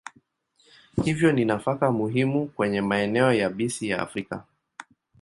[1.03, 4.43] Hivyo ni nafaka muhimu kwenye maeneo yabisi ya Afrika.